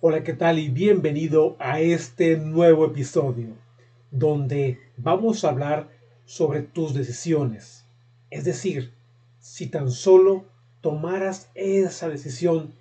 [0.00, 0.60] Hola, ¿qué tal?
[0.60, 3.56] Y bienvenido a este nuevo episodio,
[4.12, 5.88] donde vamos a hablar
[6.24, 7.84] sobre tus decisiones.
[8.30, 8.92] Es decir,
[9.40, 10.44] si tan solo
[10.82, 12.74] tomaras esa decisión,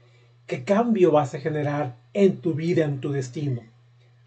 [0.46, 3.64] ¿qué cambio vas a generar en tu vida, en tu destino?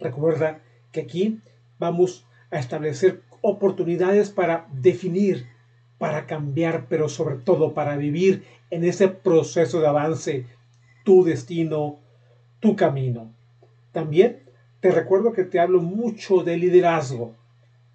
[0.01, 0.61] Recuerda
[0.91, 1.39] que aquí
[1.79, 5.47] vamos a establecer oportunidades para definir,
[5.99, 10.47] para cambiar, pero sobre todo para vivir en ese proceso de avance,
[11.05, 12.01] tu destino,
[12.61, 13.33] tu camino.
[13.93, 14.43] También
[14.81, 17.35] te recuerdo que te hablo mucho de liderazgo,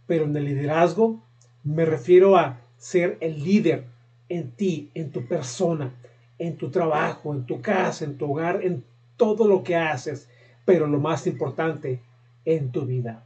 [0.07, 1.23] pero en el liderazgo
[1.63, 3.85] me refiero a ser el líder
[4.29, 5.93] en ti, en tu persona,
[6.37, 8.84] en tu trabajo, en tu casa, en tu hogar, en
[9.17, 10.29] todo lo que haces,
[10.65, 12.01] pero lo más importante,
[12.43, 13.23] en tu vida.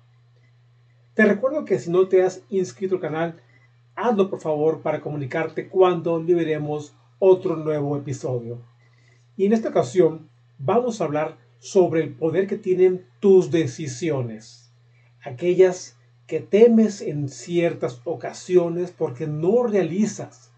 [1.13, 3.41] Te recuerdo que si no te has inscrito al canal,
[3.95, 8.59] hazlo por favor para comunicarte cuando liberemos otro nuevo episodio.
[9.35, 10.28] Y en esta ocasión
[10.59, 14.71] vamos a hablar sobre el poder que tienen tus decisiones,
[15.23, 20.53] aquellas que temes en ciertas ocasiones porque no realizas,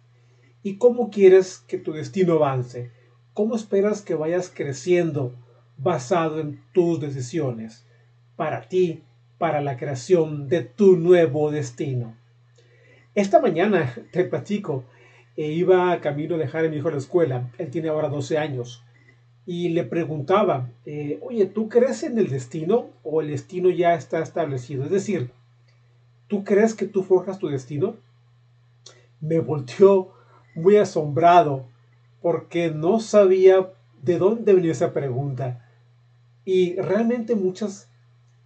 [0.64, 2.92] y cómo quieres que tu destino avance,
[3.34, 5.34] cómo esperas que vayas creciendo
[5.78, 7.86] basado en tus decisiones,
[8.36, 9.04] para ti,
[9.38, 12.16] para la creación de tu nuevo destino.
[13.16, 14.84] Esta mañana, te platico,
[15.38, 18.38] e iba camino a dejar a mi hijo a la escuela, él tiene ahora 12
[18.38, 18.84] años,
[19.46, 24.20] y le preguntaba, eh, oye, ¿tú crees en el destino o el destino ya está
[24.20, 24.84] establecido?
[24.84, 25.32] Es decir,
[26.28, 27.96] ¿tú crees que tú forjas tu destino?
[29.20, 30.14] Me volteó
[30.56, 31.66] muy asombrado
[32.22, 33.72] porque no sabía
[34.02, 35.68] de dónde venía esa pregunta.
[36.46, 37.90] Y realmente muchas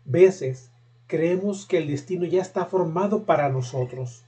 [0.05, 0.71] veces
[1.07, 4.25] creemos que el destino ya está formado para nosotros.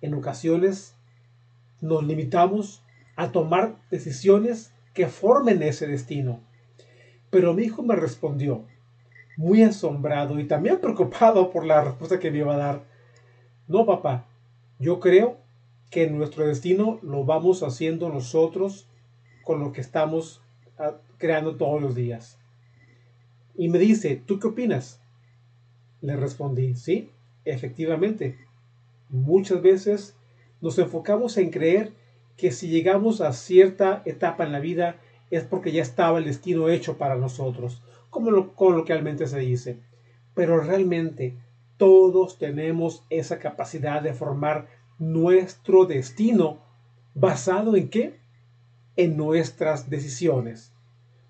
[0.00, 0.96] En ocasiones
[1.80, 2.82] nos limitamos
[3.16, 6.40] a tomar decisiones que formen ese destino.
[7.30, 8.64] Pero mi hijo me respondió,
[9.36, 12.82] muy asombrado y también preocupado por la respuesta que me iba a dar.
[13.66, 14.26] No, papá,
[14.78, 15.38] yo creo
[15.90, 18.88] que nuestro destino lo vamos haciendo nosotros
[19.42, 20.40] con lo que estamos
[20.78, 22.38] ah, creando todos los días.
[23.56, 25.00] Y me dice, ¿tú qué opinas?
[26.00, 27.10] Le respondí, sí,
[27.44, 28.38] efectivamente.
[29.08, 30.16] Muchas veces
[30.60, 31.92] nos enfocamos en creer
[32.36, 34.96] que si llegamos a cierta etapa en la vida
[35.30, 39.78] es porque ya estaba el destino hecho para nosotros, como lo coloquialmente se dice.
[40.34, 41.36] Pero realmente
[41.76, 44.68] todos tenemos esa capacidad de formar
[44.98, 46.58] nuestro destino
[47.14, 48.18] basado en qué?
[48.96, 50.72] En nuestras decisiones.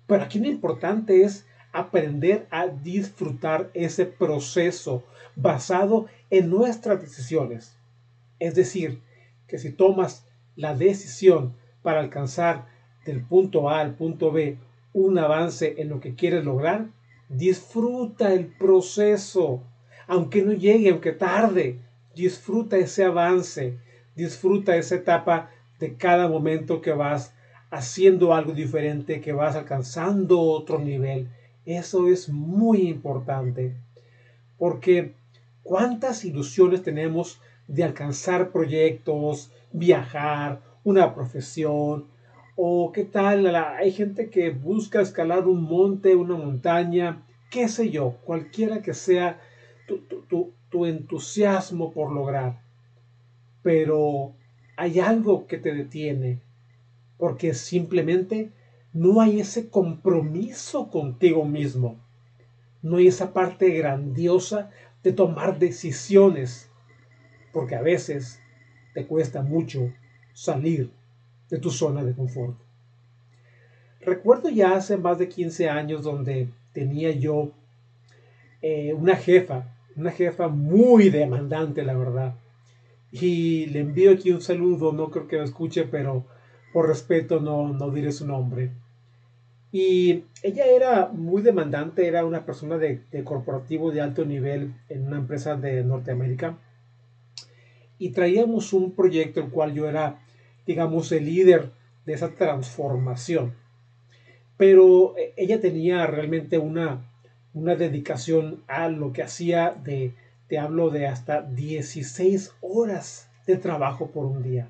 [0.07, 5.03] Pero aquí lo importante es aprender a disfrutar ese proceso
[5.35, 7.77] basado en nuestras decisiones.
[8.39, 9.01] Es decir,
[9.47, 12.65] que si tomas la decisión para alcanzar
[13.05, 14.57] del punto A al punto B
[14.93, 16.87] un avance en lo que quieres lograr,
[17.29, 19.61] disfruta el proceso,
[20.07, 21.79] aunque no llegue, aunque tarde,
[22.15, 23.77] disfruta ese avance,
[24.15, 27.33] disfruta esa etapa de cada momento que vas
[27.71, 31.27] haciendo algo diferente, que vas alcanzando otro nivel.
[31.65, 33.75] Eso es muy importante,
[34.57, 35.13] porque
[35.63, 42.07] cuántas ilusiones tenemos de alcanzar proyectos, viajar, una profesión,
[42.55, 48.17] o qué tal, hay gente que busca escalar un monte, una montaña, qué sé yo,
[48.23, 49.39] cualquiera que sea
[49.87, 52.61] tu, tu entusiasmo por lograr.
[53.61, 54.35] Pero
[54.77, 56.41] hay algo que te detiene,
[57.17, 58.51] porque simplemente
[58.93, 61.99] no hay ese compromiso contigo mismo.
[62.81, 64.69] No hay esa parte grandiosa
[65.03, 66.69] de tomar decisiones,
[67.51, 68.39] porque a veces
[68.95, 69.91] te cuesta mucho
[70.33, 70.89] salir
[71.49, 72.55] de tu zona de confort.
[73.99, 77.51] Recuerdo ya hace más de 15 años donde tenía yo
[78.61, 82.35] eh, una jefa, una jefa muy demandante, la verdad.
[83.11, 86.25] Y le envío aquí un saludo, no creo que lo escuche, pero
[86.71, 88.71] por respeto no, no diré su nombre.
[89.73, 95.05] Y ella era muy demandante, era una persona de, de corporativo de alto nivel en
[95.05, 96.57] una empresa de Norteamérica
[97.97, 100.19] y traíamos un proyecto el cual yo era,
[100.65, 101.71] digamos, el líder
[102.05, 103.53] de esa transformación.
[104.57, 107.09] Pero eh, ella tenía realmente una,
[107.53, 110.13] una dedicación a lo que hacía de,
[110.47, 114.69] te hablo de hasta 16 horas de trabajo por un día.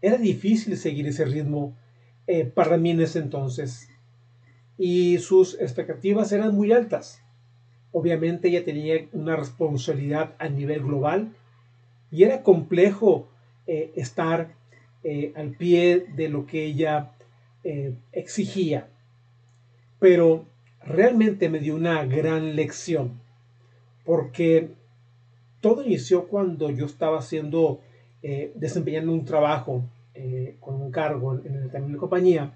[0.00, 1.74] Era difícil seguir ese ritmo
[2.26, 3.88] eh, para mí en ese entonces
[4.76, 7.20] y sus expectativas eran muy altas.
[7.92, 11.32] Obviamente ella tenía una responsabilidad a nivel global
[12.14, 13.26] y era complejo
[13.66, 14.54] eh, estar
[15.02, 17.10] eh, al pie de lo que ella
[18.12, 18.88] exigía.
[19.98, 20.44] Pero
[20.82, 23.22] realmente me dio una gran lección
[24.04, 24.68] porque
[25.62, 27.80] todo inició cuando yo estaba haciendo,
[28.54, 29.82] desempeñando un trabajo
[30.16, 32.52] eh, con un cargo en, el de compañía.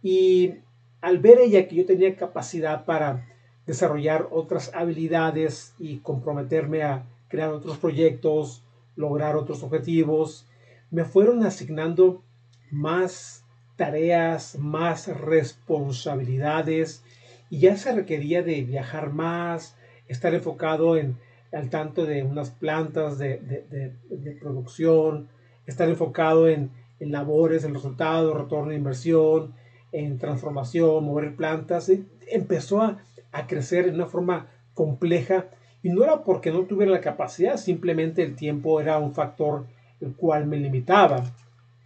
[0.00, 0.54] Y
[1.00, 3.26] al ver ella que yo tenía capacidad para
[3.66, 8.62] desarrollar otras habilidades y comprometerme a crear otros proyectos,
[8.98, 10.46] lograr otros objetivos,
[10.90, 12.22] me fueron asignando
[12.70, 13.46] más
[13.76, 17.02] tareas, más responsabilidades
[17.48, 19.76] y ya se requería de viajar más,
[20.08, 21.16] estar enfocado en
[21.52, 25.28] al tanto de unas plantas de, de, de producción,
[25.68, 29.54] estar enfocado en, labores, en resultados, retorno de inversión,
[29.92, 31.90] en transformación, mover plantas.
[32.26, 32.98] Empezó a,
[33.46, 35.46] crecer de una forma compleja
[35.82, 39.66] y no era porque no tuviera la capacidad, simplemente el tiempo era un factor
[40.00, 41.24] el cual me limitaba.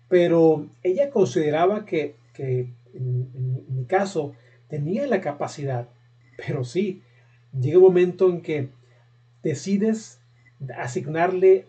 [0.08, 4.32] Pero ella consideraba que, en, en, mi caso
[4.68, 5.88] tenía la capacidad,
[6.36, 7.02] pero sí,
[7.58, 8.68] llega un momento en que
[9.42, 10.20] decides
[10.76, 11.66] asignarle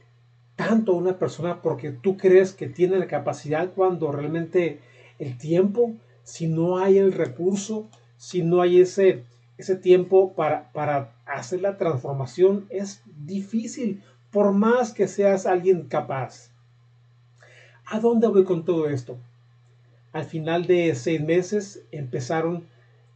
[0.56, 4.80] tanto a una persona porque tú crees que tiene la capacidad cuando realmente
[5.20, 5.94] el tiempo,
[6.24, 9.24] si no hay el recurso, si no hay ese,
[9.64, 16.52] ese tiempo para, para hacer la transformación, es difícil, por más que seas alguien capaz.
[17.86, 19.18] ¿A dónde voy con todo esto?
[20.12, 22.68] Al final de seis meses empezaron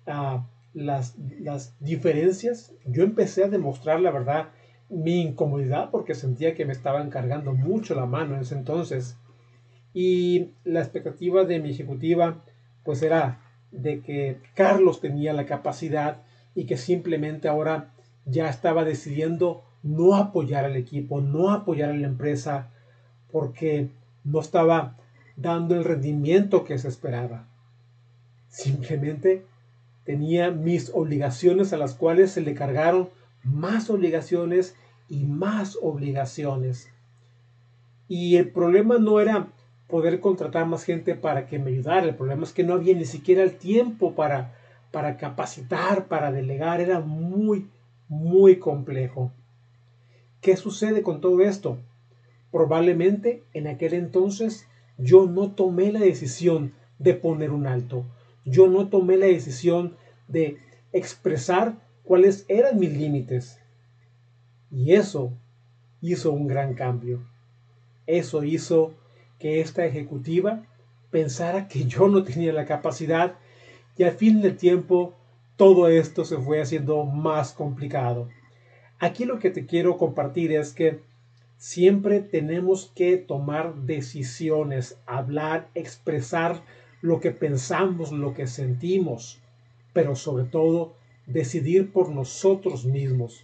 [0.05, 2.73] a las, las diferencias.
[2.85, 4.49] Yo empecé a demostrar la verdad
[4.89, 9.17] mi incomodidad porque sentía que me estaban cargando mucho la mano en ese entonces.
[9.93, 12.41] Y la expectativa de mi ejecutiva
[12.83, 13.41] pues era
[13.71, 16.21] de que Carlos tenía la capacidad
[16.57, 17.93] y que simplemente ahora
[18.25, 22.71] ya estaba decidiendo no apoyar al equipo, no apoyar a la empresa
[23.31, 23.89] porque
[24.23, 24.97] no estaba
[25.35, 27.45] dando el rendimiento que se esperaba.
[28.49, 29.45] Simplemente
[30.03, 33.09] tenía mis obligaciones a las cuales se le cargaron
[33.43, 34.75] más obligaciones
[35.07, 36.89] y más obligaciones.
[38.07, 39.49] Y el problema no era
[39.87, 43.05] poder contratar más gente para que me ayudara, el problema es que no había ni
[43.05, 44.55] siquiera el tiempo para,
[44.91, 47.67] para capacitar, para delegar, era muy,
[48.07, 49.31] muy complejo.
[50.41, 51.77] ¿Qué sucede con todo esto?
[52.51, 54.67] Probablemente en aquel entonces
[54.97, 58.05] yo no tomé la decisión de poner un alto.
[58.45, 59.95] Yo no tomé la decisión
[60.27, 60.57] de
[60.93, 63.59] expresar cuáles eran mis límites.
[64.71, 65.33] Y eso
[66.01, 67.21] hizo un gran cambio.
[68.05, 68.93] Eso hizo
[69.39, 70.63] que esta ejecutiva
[71.11, 73.35] pensara que yo no tenía la capacidad
[73.97, 75.13] y al fin del tiempo
[75.55, 78.29] todo esto se fue haciendo más complicado.
[78.99, 81.01] Aquí lo que te quiero compartir es que
[81.57, 86.61] siempre tenemos que tomar decisiones, hablar, expresar
[87.01, 89.39] lo que pensamos, lo que sentimos,
[89.93, 90.95] pero sobre todo
[91.25, 93.43] decidir por nosotros mismos.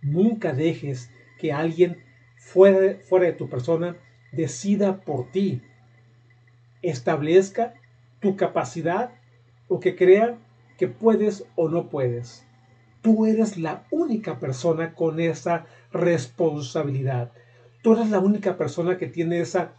[0.00, 1.98] Nunca dejes que alguien
[2.36, 3.96] fuera, fuera de tu persona
[4.32, 5.60] decida por ti.
[6.80, 7.74] Establezca
[8.20, 9.12] tu capacidad
[9.72, 10.36] o que crea
[10.78, 12.44] que puedes o no puedes.
[13.00, 17.32] Tú eres la única persona con esa responsabilidad.
[17.82, 19.72] Tú eres la única persona que tiene esa,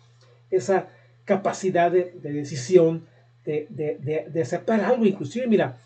[0.50, 0.88] esa
[1.26, 3.06] capacidad de, decisión,
[3.46, 5.06] de, de, de, aceptar algo.
[5.06, 5.78] Inclusive, mira,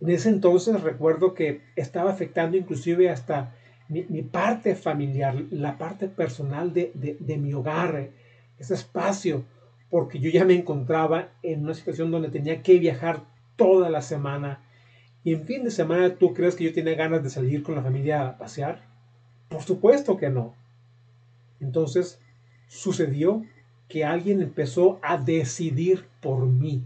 [0.00, 3.54] en ese entonces recuerdo que estaba afectando inclusive hasta
[3.88, 8.08] mi, parte familiar, la parte personal de, mi hogar,
[8.58, 9.44] ese espacio,
[9.90, 14.60] porque yo ya me encontraba en una situación donde tenía que viajar toda la semana.
[15.24, 17.82] Y en fin de semana, ¿tú crees que yo tenía ganas de salir con la
[17.82, 18.82] familia a pasear?
[19.48, 20.54] Por supuesto que no.
[21.60, 22.20] Entonces,
[22.68, 23.44] sucedió
[23.88, 26.82] que alguien empezó a decidir por mí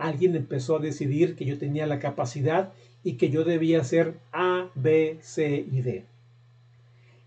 [0.00, 2.72] alguien empezó a decidir que yo tenía la capacidad
[3.04, 6.04] y que yo debía hacer A, B, C y D.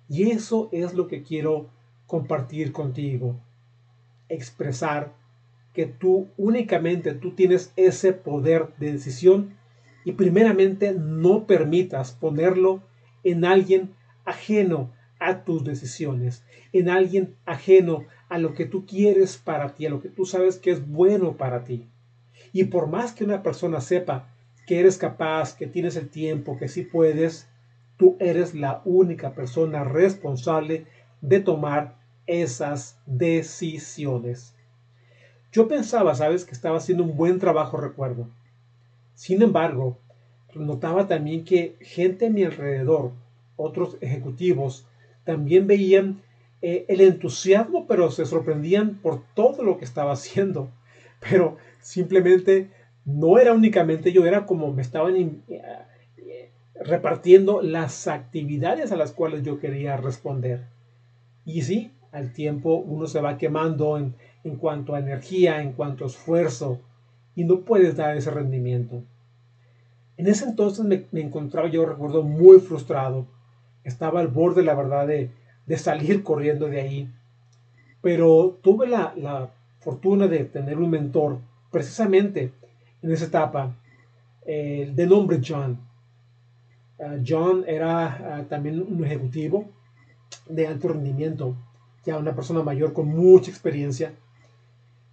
[0.10, 1.70] Y eso es lo que quiero
[2.08, 3.36] compartir contigo.
[4.28, 5.14] Expresar
[5.74, 9.56] que tú únicamente tú tienes ese poder de decisión
[10.06, 12.84] y primeramente no permitas ponerlo
[13.24, 13.92] en alguien
[14.26, 19.90] ajeno a tus decisiones, en alguien ajeno a lo que tú quieres para ti, a
[19.90, 21.88] lo que tú sabes que es bueno para ti.
[22.52, 24.30] Y por más que una persona sepa
[24.68, 27.48] que eres capaz, que tienes el tiempo, que sí puedes,
[27.98, 30.86] tú eres la única persona responsable
[31.22, 34.53] de tomar esas decisiones.
[35.54, 38.28] Yo pensaba, sabes, que estaba haciendo un buen trabajo, recuerdo.
[39.14, 40.00] Sin embargo,
[40.56, 43.12] notaba también que gente a mi alrededor,
[43.56, 44.88] otros ejecutivos,
[45.26, 46.24] también veían
[46.64, 50.70] eh, el entusiasmo, pero se sorprendían por todo lo que estaba haciendo.
[51.20, 52.70] Pero simplemente
[53.06, 55.16] no era únicamente yo, era como me estaban
[55.48, 60.66] eh, repartiendo las actividades a las cuales yo quería responder.
[61.46, 66.04] Y sí, al tiempo uno se va quemando en, en cuanto a energía, en cuanto
[66.04, 66.80] a esfuerzo,
[67.36, 69.04] y no puedes dar ese rendimiento.
[70.18, 73.26] En ese entonces me, encontraba, yo recuerdo, muy frustrado.
[73.84, 75.32] Estaba al borde, la verdad, de,
[75.78, 77.14] salir corriendo de ahí.
[78.02, 81.40] Pero tuve la, fortuna de tener un mentor,
[81.72, 82.54] precisamente
[83.02, 83.76] en esa etapa,
[84.46, 85.78] eh, de nombre John.
[87.00, 89.70] Ah, John era ah, también un ejecutivo
[90.48, 91.56] de alto rendimiento,
[92.06, 94.14] ya una persona mayor con mucha experiencia.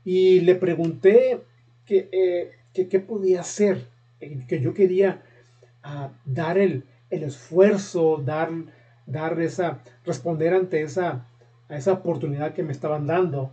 [0.04, 1.40] Y le pregunté
[1.86, 3.86] qué eh, podía hacer
[4.48, 5.22] que yo quería
[5.82, 8.50] ah, dar el, esfuerzo, dar,
[9.06, 11.26] dar esa, responder ante esa,
[11.68, 13.52] a esa oportunidad que me estaban dando,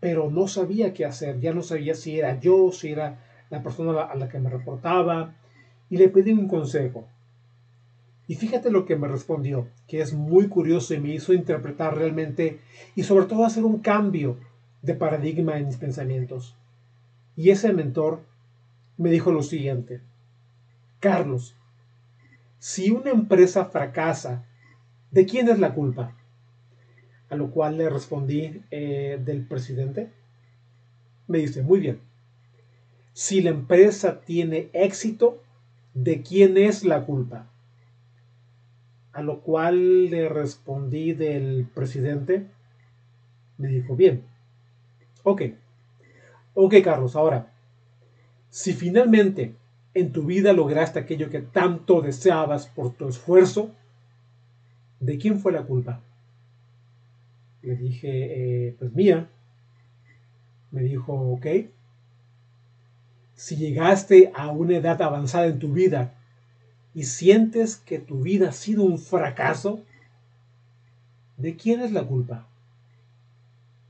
[0.00, 3.18] pero no sabía qué hacer, ya no sabía si era yo, si era
[3.50, 5.34] la persona a la que me reportaba,
[5.90, 7.06] y le pedí un consejo.
[8.26, 12.60] Y fíjate lo que me respondió, que es muy curioso y me hizo interpretar realmente
[12.94, 14.36] y sobre todo hacer un cambio
[14.82, 16.56] de paradigma en mis pensamientos.
[17.36, 18.20] Y ese mentor
[18.96, 20.00] me dijo lo siguiente,
[21.00, 21.56] Carlos,
[22.58, 24.44] si una empresa fracasa,
[25.10, 26.14] ¿de quién es la culpa?
[27.30, 30.10] A lo cual le respondí eh, del presidente.
[31.26, 32.00] Me dice, muy bien,
[33.14, 35.42] si la empresa tiene éxito,
[35.94, 37.46] ¿de quién es la culpa?
[39.12, 42.46] A lo cual le respondí del presidente.
[43.58, 44.24] Me dijo, bien,
[45.22, 45.42] ok,
[46.54, 47.52] ok Carlos, ahora,
[48.48, 49.54] si finalmente
[49.94, 53.72] en tu vida lograste aquello que tanto deseabas por tu esfuerzo,
[55.00, 56.00] ¿de quién fue la culpa?
[57.62, 59.28] Le dije, eh, pues mía.
[60.70, 61.46] Me dijo, ok.
[63.34, 66.14] Si llegaste a una edad avanzada en tu vida
[66.94, 69.82] y sientes que tu vida ha sido un fracaso,
[71.36, 72.46] ¿de quién es la culpa?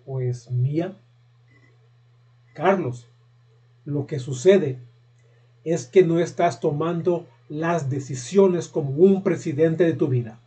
[0.04, 0.96] Pues mía.
[2.52, 3.08] Carlos,
[3.84, 4.78] lo que sucede
[5.64, 10.40] es que no estás tomando las decisiones como un presidente de tu vida.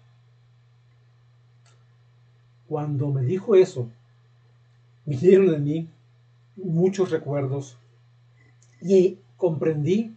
[2.68, 3.90] Cuando me dijo eso,
[5.06, 5.90] vinieron en mí
[6.56, 7.78] muchos recuerdos
[8.82, 10.16] y comprendí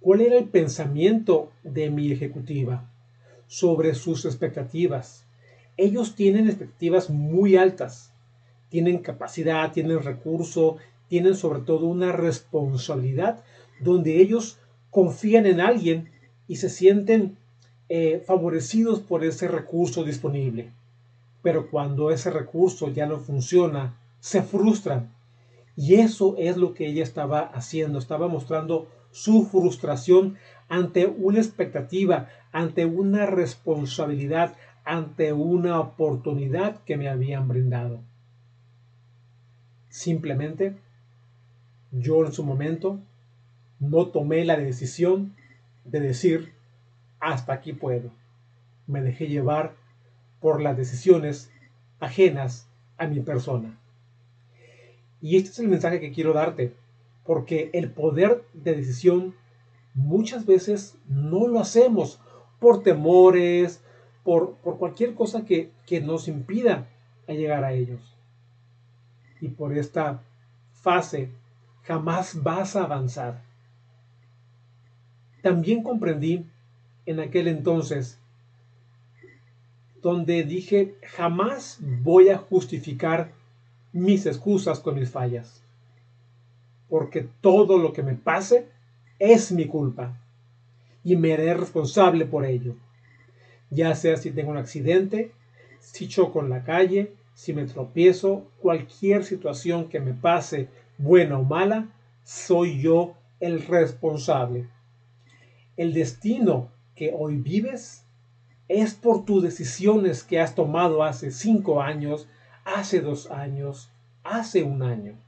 [0.00, 2.90] cuál era el pensamiento de mi ejecutiva
[3.46, 5.24] sobre sus expectativas.
[5.76, 8.11] Ellos tienen expectativas muy altas,
[8.72, 13.44] tienen capacidad, tienen recurso, tienen sobre todo una responsabilidad
[13.80, 16.10] donde ellos confían en alguien
[16.48, 17.36] y se sienten
[17.90, 20.72] eh, favorecidos por ese recurso disponible.
[21.42, 25.12] Pero cuando ese recurso ya no funciona, se frustran.
[25.76, 30.38] Y eso es lo que ella estaba haciendo, estaba mostrando su frustración
[30.70, 38.00] ante una expectativa, ante una responsabilidad, ante una oportunidad que me habían brindado.
[39.92, 40.74] Simplemente
[41.90, 42.98] yo en su momento
[43.78, 45.36] no tomé la decisión
[45.84, 46.54] de decir,
[47.20, 48.10] hasta aquí puedo.
[48.86, 49.74] Me dejé llevar
[50.40, 51.52] por las decisiones
[52.00, 53.78] ajenas a mi persona.
[55.20, 56.72] Y este es el mensaje que quiero darte,
[57.26, 59.34] porque el poder de decisión
[59.92, 62.18] muchas veces no lo hacemos
[62.60, 63.84] por temores,
[64.24, 66.88] por, por cualquier cosa que, que nos impida
[67.34, 68.16] llegar a ellos.
[69.42, 70.22] Y por esta
[70.72, 71.28] fase
[71.82, 73.42] jamás vas a avanzar.
[75.42, 76.46] También comprendí
[77.04, 78.18] en aquel entonces
[80.00, 83.32] donde dije, jamás voy a justificar
[83.92, 85.62] mis excusas con mis fallas,
[86.88, 88.68] porque todo lo que me pase
[89.18, 90.18] es mi culpa
[91.04, 92.74] y me haré responsable por ello,
[93.70, 95.32] ya sea si tengo un accidente,
[95.78, 101.44] si choco en la calle, si me tropiezo, cualquier situación que me pase buena o
[101.44, 101.88] mala,
[102.24, 104.68] soy yo el responsable.
[105.76, 108.04] El destino que hoy vives
[108.68, 112.28] es por tus decisiones que has tomado hace cinco años,
[112.64, 113.90] hace dos años,
[114.22, 115.18] hace un año.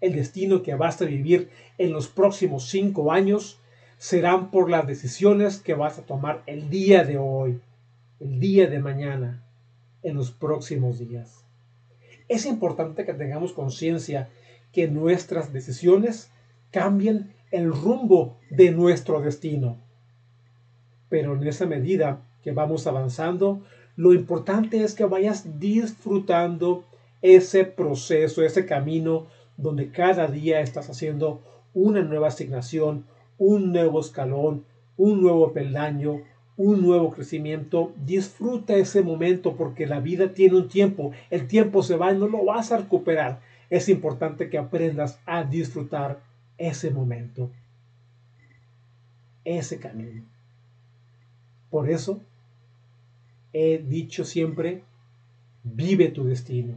[0.00, 3.58] El destino que vas a vivir en los próximos cinco años
[3.96, 7.60] serán por las decisiones que vas a tomar el día de hoy,
[8.20, 9.42] el día de mañana,
[10.04, 11.44] en los próximos días.
[12.28, 14.30] Es importante que tengamos conciencia
[14.72, 16.30] que nuestras decisiones
[16.70, 19.78] cambien el rumbo de nuestro destino.
[21.08, 23.62] Pero en esa medida que vamos avanzando,
[23.96, 26.84] lo importante es que vayas disfrutando
[27.22, 31.42] ese proceso, ese camino donde cada día estás haciendo
[31.72, 33.06] una nueva asignación,
[33.38, 34.64] un nuevo escalón,
[34.96, 36.22] un nuevo peldaño,
[36.56, 37.92] un nuevo crecimiento.
[38.04, 41.12] Disfruta ese momento porque la vida tiene un tiempo.
[41.30, 43.40] El tiempo se va y no lo vas a recuperar.
[43.70, 46.20] Es importante que aprendas a disfrutar
[46.58, 47.50] ese momento,
[49.44, 50.22] ese camino.
[51.70, 52.20] Por eso
[53.52, 54.82] he dicho siempre,
[55.64, 56.74] vive tu destino.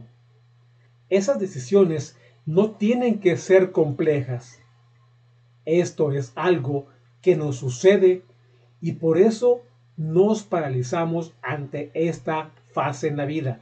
[1.08, 2.16] Esas decisiones
[2.46, 4.60] no tienen que ser complejas.
[5.64, 6.86] Esto es algo
[7.22, 8.22] que nos sucede
[8.80, 9.62] y por eso
[9.98, 13.60] nos paralizamos ante esta fase en la vida.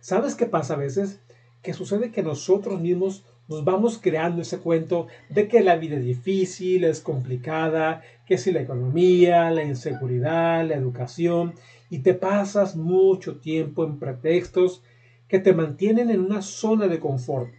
[0.00, 1.18] ¿Sabes qué pasa a veces?
[1.62, 6.04] Que sucede que nosotros mismos nos vamos creando ese cuento de que la vida es
[6.04, 11.54] difícil, es complicada, que si la economía, la inseguridad, la educación,
[11.90, 14.82] y te pasas mucho tiempo en pretextos
[15.26, 17.50] que te mantienen en una zona de confort.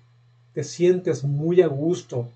[0.54, 2.30] Te sientes muy a gusto,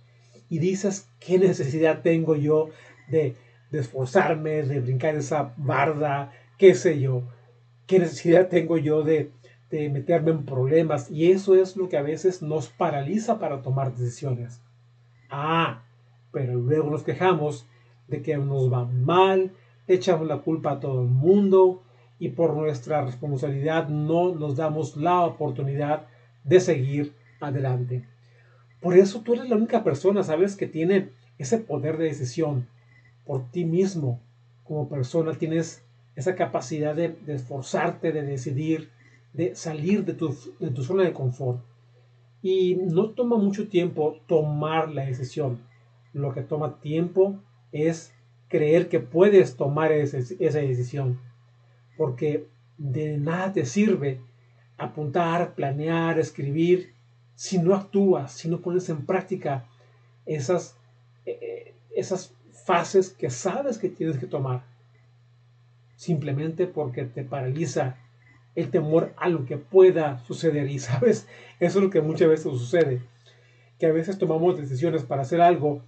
[0.51, 2.69] y dices, ¿qué necesidad tengo yo
[3.07, 3.35] de,
[3.79, 7.23] esforzarme, de brincar esa barda, qué sé yo?
[7.87, 9.31] ¿Qué necesidad tengo yo de,
[9.69, 11.09] de meterme en problemas?
[11.09, 14.61] Y eso es lo que a veces nos paraliza para tomar decisiones.
[15.29, 15.83] Ah,
[16.31, 17.65] pero luego nos quejamos
[18.07, 19.51] de que nos va mal,
[19.87, 21.81] echamos la culpa a todo el mundo
[22.19, 26.07] y por nuestra responsabilidad no nos damos la oportunidad
[26.43, 28.05] de seguir adelante.
[28.79, 32.67] Por eso tú eres la única persona, ¿sabes?, que tiene ese poder de decisión.
[33.25, 34.19] Por ti mismo,
[34.63, 35.83] como persona, tienes
[36.15, 38.89] esa capacidad de, esforzarte, de decidir,
[39.33, 41.61] de salir de tu, de tu zona de confort.
[42.41, 45.59] Y no toma mucho tiempo tomar la decisión.
[46.13, 47.39] Lo que toma tiempo
[47.71, 48.13] es
[48.47, 51.19] creer que puedes tomar esa decisión.
[51.97, 54.19] Porque de nada te sirve
[54.77, 56.93] apuntar, planear, escribir
[57.35, 59.67] si no actúas, si no pones en práctica
[60.25, 60.77] esas,
[61.25, 64.63] eh, eh, esas fases que sabes que tienes que tomar,
[65.95, 67.97] simplemente porque te paraliza
[68.55, 70.69] el temor a lo que pueda suceder.
[70.69, 71.27] Y sabes,
[71.59, 73.01] eso es lo que muchas veces sucede,
[73.79, 75.83] que a veces tomamos decisiones para hacer algo,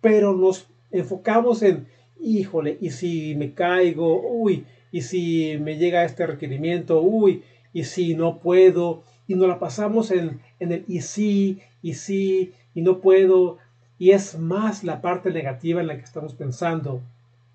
[0.00, 1.86] pero nos enfocamos en,
[2.20, 8.14] híjole, y si me caigo, uy, y si me llega este requerimiento, uy, y si
[8.14, 13.58] no puedo, y nos la pasamos en, el y sí, y sí, y no puedo,
[14.02, 17.02] y es más la parte negativa en la que estamos pensando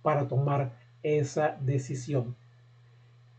[0.01, 0.71] para tomar
[1.03, 2.37] esa decisión.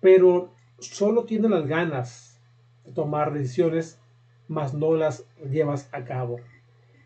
[0.03, 2.39] Pero solo tienes las ganas
[2.85, 3.99] de tomar decisiones,
[4.47, 6.41] mas no las llevas a cabo.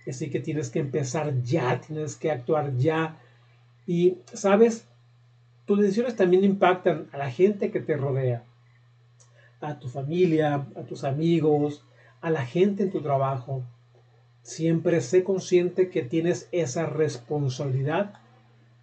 [0.05, 3.21] Así que tienes que empezar ya, tienes que actuar ya.
[3.87, 4.89] Y, ¿sabes?
[5.67, 8.43] Tus decisiones también impactan a la gente que te rodea
[9.61, 11.85] a tu familia, a tus amigos,
[12.21, 13.63] a la gente en tu trabajo.
[14.43, 18.15] Siempre sé consciente que tienes esa responsabilidad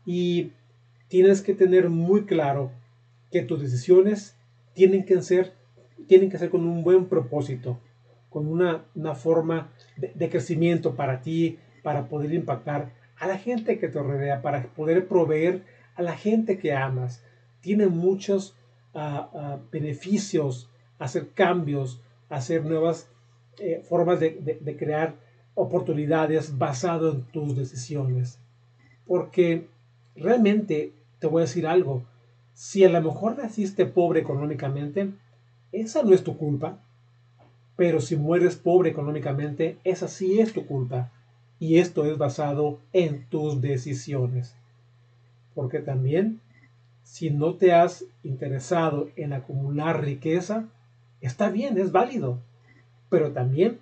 [0.05, 0.51] y
[1.07, 2.71] tienes que tener muy claro
[3.31, 4.35] que tus decisiones
[4.73, 5.53] tienen que ser,
[6.07, 7.79] tienen que ser con un buen propósito,
[8.29, 13.89] con una, forma de, de crecimiento para ti, para poder impactar a la gente que
[13.89, 15.63] te rodea, para poder proveer
[15.95, 17.23] a la gente que amas.
[17.61, 18.55] Tiene muchos
[19.71, 23.09] beneficios, hacer cambios, hacer nuevas
[23.59, 25.15] eh, formas de, crear
[25.59, 28.39] oportunidades basado en tus decisiones.
[29.05, 29.67] Porque
[30.15, 32.05] realmente te voy a decir algo,
[32.53, 35.11] si a lo mejor naciste pobre económicamente,
[35.73, 36.79] esa no es tu culpa.
[37.75, 41.11] Pero si mueres pobre económicamente, esa sí es tu culpa.
[41.59, 44.55] Y esto es basado en tus decisiones.
[45.55, 46.39] Porque también
[47.03, 50.69] si no te has interesado en acumular riqueza,
[51.19, 52.39] está bien, es válido,
[53.09, 53.79] pero también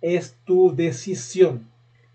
[0.00, 1.68] es tu decisión.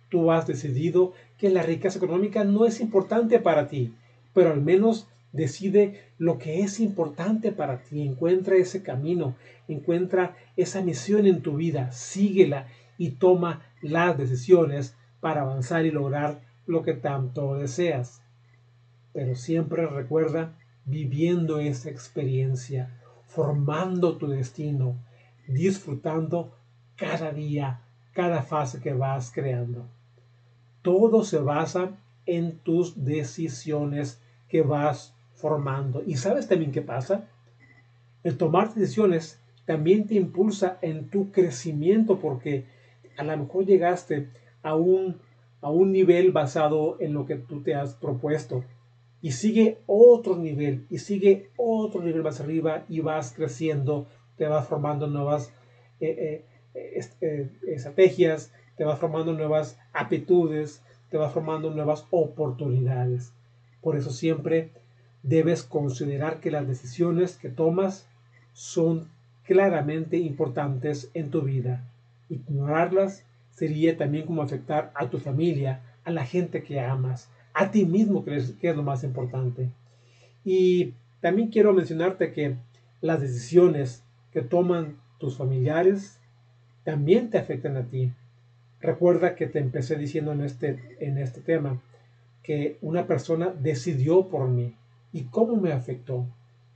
[0.09, 3.93] Tú has decidido que la riqueza económica no es importante para ti,
[4.33, 8.01] pero al menos decide lo que es importante para ti.
[8.01, 9.35] Encuentra ese camino,
[9.67, 12.67] encuentra esa misión en tu vida, síguela
[12.97, 18.23] y toma las decisiones para avanzar y lograr lo que tanto deseas
[19.13, 24.97] pero siempre recuerda viviendo esa experiencia, formando tu destino,
[25.47, 26.51] disfrutando
[26.95, 27.81] cada día,
[28.13, 29.87] cada fase que vas creando.
[30.81, 31.91] Todo se basa
[32.25, 36.03] en tus decisiones que vas formando.
[36.05, 37.27] ¿Y sabes también qué pasa?
[38.23, 42.65] El tomar decisiones también te impulsa en tu crecimiento porque
[43.17, 44.29] a lo mejor llegaste
[44.61, 45.19] a un,
[45.61, 48.63] a un nivel basado en lo que tú te has propuesto
[49.21, 54.67] y sigue otro nivel y sigue otro nivel más arriba y vas creciendo, te vas
[54.67, 55.53] formando nuevas
[56.01, 63.33] eh, eh, eh, estrategias, te vas formando nuevas aptitudes, te vas formando nuevas oportunidades.
[63.81, 64.71] Por eso siempre
[65.21, 68.07] debes considerar que las decisiones que tomas
[68.53, 69.07] son
[69.43, 71.83] claramente importantes en tu vida.
[72.29, 77.85] Ignorarlas sería también como afectar a tu familia, a la gente que amas, a ti
[77.85, 79.69] mismo, que es, lo más importante.
[80.43, 82.55] Y también quiero mencionarte que
[83.01, 86.19] las decisiones que toman tus familiares
[86.83, 88.11] también te afectan a ti.
[88.81, 91.81] Recuerda que te empecé diciendo en este, en este tema
[92.41, 94.75] que una persona decidió por mí
[95.13, 96.25] y cómo me afectó.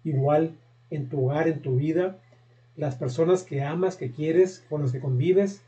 [0.03, 0.55] Igual
[0.89, 2.17] en tu hogar, en tu vida,
[2.77, 5.63] las personas que amas, que quieres, con las que convives,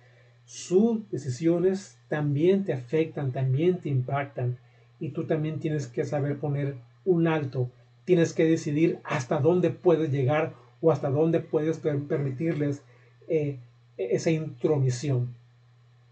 [0.46, 4.58] sus decisiones también te afectan, también te impactan.
[5.00, 7.70] Y tú también tienes que saber poner un alto.
[8.06, 12.82] Tienes que decidir hasta dónde puedes llegar o hasta dónde puedes permitirles
[13.28, 13.60] eh,
[14.00, 15.36] esa intromisión.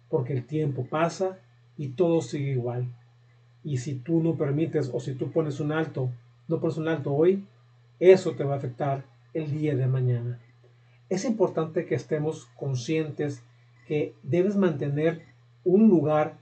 [0.10, 1.40] Porque el tiempo pasa
[1.78, 2.88] y todo sigue igual.
[3.64, 6.10] Y si tú no permites o si tú pones un alto,
[6.48, 7.46] no pones un alto hoy,
[8.00, 10.40] eso te va a afectar el día de mañana.
[11.10, 13.44] Es importante que estemos conscientes
[13.88, 15.22] que debes mantener
[15.64, 16.36] un lugar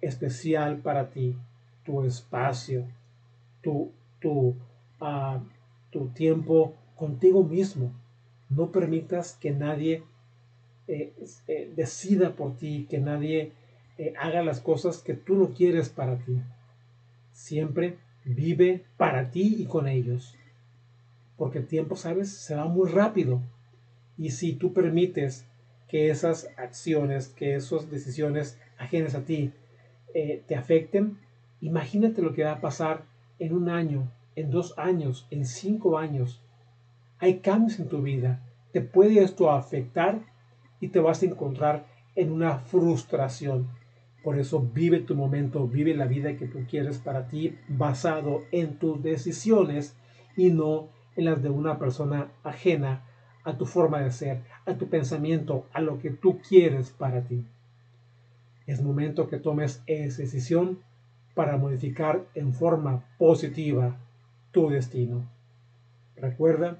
[0.00, 1.36] especial para ti,
[1.84, 2.86] tu espacio,
[3.62, 4.54] tu, tu,
[5.00, 5.40] ah,
[5.90, 7.92] tu tiempo contigo mismo.
[8.48, 10.02] No permitas que nadie
[10.88, 11.14] eh,
[11.46, 13.52] eh, decida por ti, que nadie
[13.98, 16.40] eh, haga las cosas que tú no quieres para ti.
[17.32, 20.36] Siempre vive para ti y con ellos.
[21.36, 23.40] Porque el tiempo, sabes, se va muy rápido.
[24.18, 25.46] Y si tú permites
[25.88, 29.52] que esas acciones, que esas decisiones ajenas a ti
[30.12, 31.18] te afecten,
[31.62, 33.04] imagínate lo que va a pasar
[33.38, 36.42] en un año, en dos años, en cinco años.
[37.18, 38.42] Hay cambios en tu vida.
[38.72, 40.20] Te puede esto afectar
[40.82, 43.68] y te vas a encontrar en una frustración.
[44.24, 48.78] Por eso vive tu momento, vive la vida que tú quieres para ti basado en
[48.78, 49.96] tus decisiones
[50.36, 53.04] y no en las de una persona ajena
[53.44, 57.46] a tu forma de ser, a tu pensamiento, a lo que tú quieres para ti.
[58.66, 60.80] Es momento que tomes esa decisión
[61.34, 63.98] para modificar en forma positiva
[64.50, 65.28] tu destino.
[66.16, 66.78] Recuerda,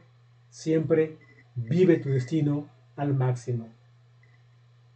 [0.51, 1.19] siempre
[1.55, 3.69] vive tu destino al máximo.